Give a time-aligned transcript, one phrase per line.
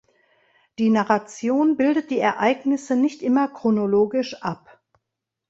[0.79, 4.81] Die Narration bildet die Ereignisse nicht immer chronologisch ab.